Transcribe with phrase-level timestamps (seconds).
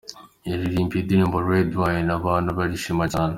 [0.47, 3.29] Yaririmbye indirimbo Red Wine abantu barishima cyane.